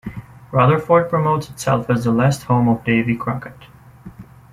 Rutherford 0.51 1.11
promotes 1.11 1.47
itself 1.51 1.87
as 1.91 2.03
the 2.05 2.11
"Last 2.11 2.41
Home 2.45 2.67
of 2.69 2.83
Davy 2.83 3.15
Crockett". 3.15 3.67